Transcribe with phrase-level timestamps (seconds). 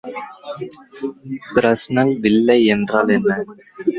[1.53, 3.31] Fresnel வில்லை என்றால் என்ன?